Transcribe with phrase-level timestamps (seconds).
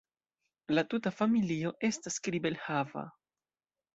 [0.77, 3.07] La tuta familio estas kribel-hava.